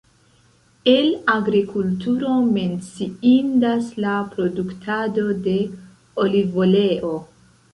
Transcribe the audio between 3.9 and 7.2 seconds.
la produktado de olivoleo.